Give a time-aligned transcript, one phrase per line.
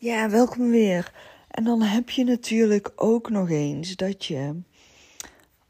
[0.00, 1.12] Ja, welkom weer.
[1.50, 4.54] En dan heb je natuurlijk ook nog eens dat je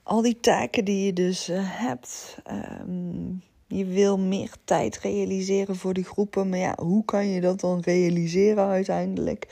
[0.03, 2.37] al die taken die je dus uh, hebt.
[2.83, 6.49] Um, je wil meer tijd realiseren voor die groepen.
[6.49, 9.47] Maar ja, hoe kan je dat dan realiseren uiteindelijk?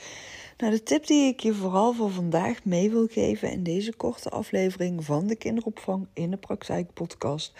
[0.57, 4.29] Nou, de tip die ik je vooral voor vandaag mee wil geven in deze korte
[4.29, 7.53] aflevering van de kinderopvang in de praktijk podcast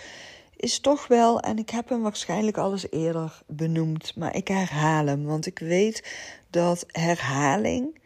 [0.58, 5.06] is toch wel, en ik heb hem waarschijnlijk al eens eerder benoemd, maar ik herhaal
[5.06, 6.04] hem, want ik weet
[6.50, 8.00] dat herhaling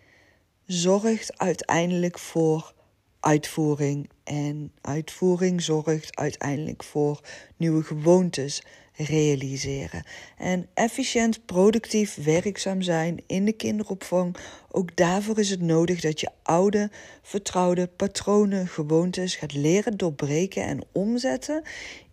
[0.65, 2.73] zorgt uiteindelijk voor
[3.19, 4.09] uitvoering.
[4.23, 7.21] En uitvoering zorgt uiteindelijk voor
[7.57, 8.63] nieuwe gewoontes
[8.95, 10.03] realiseren.
[10.37, 14.35] En efficiënt, productief, werkzaam zijn in de kinderopvang.
[14.71, 16.89] Ook daarvoor is het nodig dat je oude,
[17.21, 21.63] vertrouwde patronen, gewoontes gaat leren doorbreken en omzetten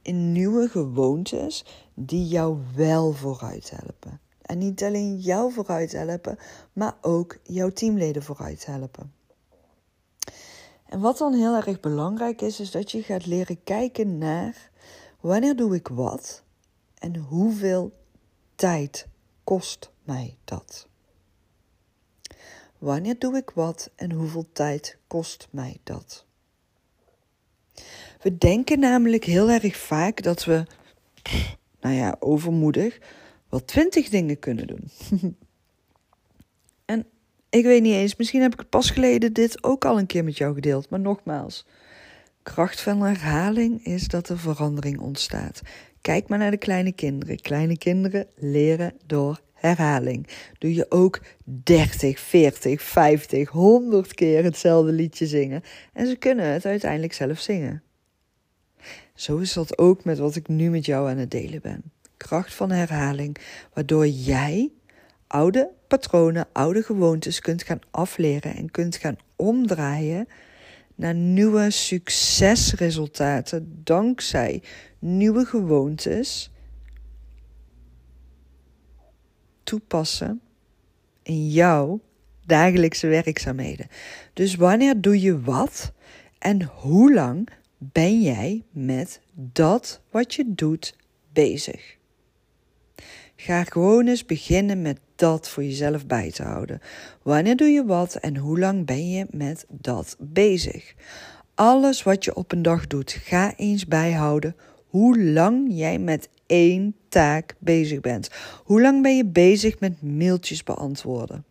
[0.03, 1.65] in nieuwe gewoontes
[1.95, 4.28] die jou wel vooruit helpen.
[4.49, 6.39] En niet alleen jou vooruit helpen,
[6.73, 9.13] maar ook jouw teamleden vooruit helpen.
[10.87, 14.71] En wat dan heel erg belangrijk is, is dat je gaat leren kijken naar
[15.21, 16.43] wanneer doe ik wat
[16.99, 17.93] en hoeveel
[18.55, 19.07] tijd
[19.45, 20.87] kost mij dat.
[22.79, 26.25] Wanneer doe ik wat en hoeveel tijd kost mij dat?
[28.23, 30.65] We denken namelijk heel erg vaak dat we,
[31.81, 32.99] nou ja, overmoedig,
[33.49, 34.91] wel twintig dingen kunnen doen.
[36.85, 37.07] en
[37.51, 40.25] ik weet niet eens, misschien heb ik het pas geleden dit ook al een keer
[40.25, 40.91] met jou gedeeld.
[40.91, 41.67] Maar nogmaals,
[42.43, 45.63] kracht van herhaling is dat er verandering ontstaat.
[46.01, 47.41] Kijk maar naar de kleine kinderen.
[47.41, 50.27] Kleine kinderen leren door herhaling.
[50.59, 55.63] Doe je ook 30, 40, 50, 100 keer hetzelfde liedje zingen.
[55.93, 57.83] En ze kunnen het uiteindelijk zelf zingen.
[59.15, 61.83] Zo is dat ook met wat ik nu met jou aan het delen ben.
[62.19, 63.37] Kracht van herhaling,
[63.75, 64.71] waardoor jij
[65.27, 70.29] oude patronen, oude gewoontes kunt gaan afleren en kunt gaan omdraaien
[70.95, 74.63] naar nieuwe succesresultaten dankzij
[74.99, 76.51] nieuwe gewoontes
[79.63, 80.41] toepassen
[81.23, 82.01] in jouw
[82.47, 83.89] dagelijkse werkzaamheden.
[84.33, 85.93] Dus wanneer doe je wat
[86.39, 87.49] en hoe lang
[87.79, 90.97] ben jij met dat wat je doet
[91.33, 91.98] bezig?
[93.41, 96.81] Ga gewoon eens beginnen met dat voor jezelf bij te houden.
[97.23, 100.95] Wanneer doe je wat en hoe lang ben je met dat bezig?
[101.55, 104.57] Alles wat je op een dag doet, ga eens bijhouden
[104.87, 108.31] hoe lang jij met één taak bezig bent.
[108.65, 111.45] Hoe lang ben je bezig met mailtjes beantwoorden?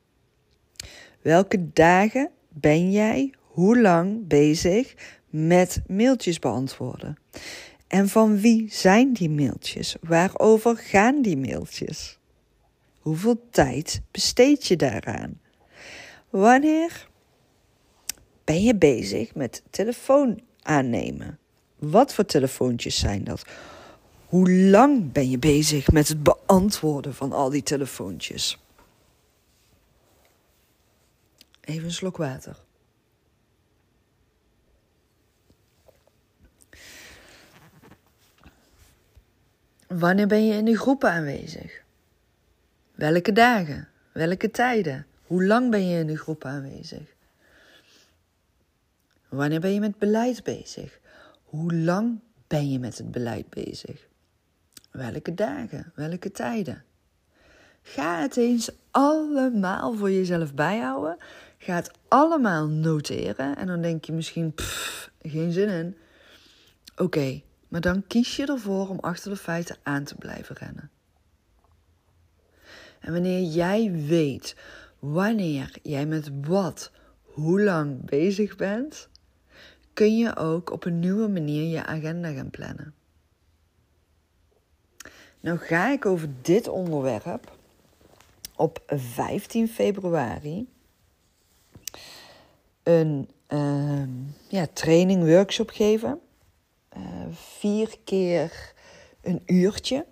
[1.22, 4.94] Welke dagen ben jij hoe lang bezig
[5.30, 7.18] met mailtjes beantwoorden?
[7.88, 9.96] En van wie zijn die mailtjes?
[10.02, 12.18] Waarover gaan die mailtjes?
[13.00, 15.40] Hoeveel tijd besteed je daaraan?
[16.30, 17.08] Wanneer
[18.44, 21.40] ben je bezig met telefoon aannemen?
[21.76, 23.46] Wat voor telefoontjes zijn dat?
[24.26, 28.60] Hoe lang ben je bezig met het beantwoorden van al die telefoontjes?
[31.62, 32.66] Even een slok water.
[40.00, 41.84] Wanneer ben je in die groepen aanwezig?
[42.96, 43.88] Welke dagen?
[44.12, 45.06] Welke tijden?
[45.26, 47.16] Hoe lang ben je in die groep aanwezig?
[49.30, 51.00] Wanneer ben je met beleid bezig?
[51.44, 54.08] Hoe lang ben je met het beleid bezig?
[54.92, 55.92] Welke dagen?
[55.96, 56.84] Welke tijden?
[57.82, 61.18] Ga het eens allemaal voor jezelf bijhouden.
[61.58, 63.56] Ga het allemaal noteren.
[63.56, 65.98] En dan denk je misschien, pff, geen zin in.
[66.96, 70.90] Oké, maar dan kies je ervoor om achter de feiten aan te blijven rennen.
[73.00, 74.56] En wanneer jij weet
[75.00, 76.92] wanneer jij met wat,
[77.22, 79.10] hoe lang bezig bent,
[79.94, 82.94] kun je ook op een nieuwe manier je agenda gaan plannen.
[85.40, 87.58] Nou ga ik over dit onderwerp
[88.56, 90.68] op 15 februari
[92.84, 94.08] een uh,
[94.48, 96.20] ja, training workshop geven.
[97.32, 98.74] Vier keer
[99.22, 100.06] een uurtje.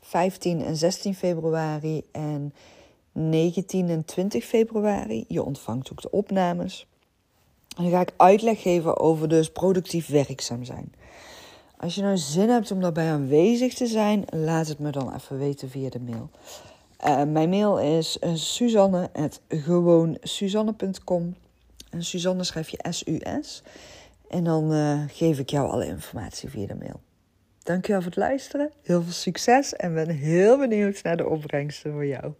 [0.00, 2.54] 15 en 16 februari en
[3.12, 5.24] 19 en 20 februari.
[5.28, 6.86] Je ontvangt ook de opnames.
[7.76, 10.92] En dan ga ik uitleg geven over dus productief werkzaam zijn.
[11.76, 15.38] Als je nou zin hebt om daarbij aanwezig te zijn, laat het me dan even
[15.38, 16.30] weten via de mail.
[17.06, 21.34] Uh, mijn mail is uh, suzanne.gewoonsuzanne.com
[21.90, 23.62] En Suzanne schrijf je S-U-S.
[24.28, 27.00] En dan uh, geef ik jou alle informatie via de mail.
[27.62, 28.70] Dankjewel voor het luisteren.
[28.82, 32.32] Heel veel succes en ben heel benieuwd naar de opbrengsten voor jou.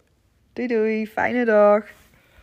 [0.53, 1.85] Doei doei, fijne dag.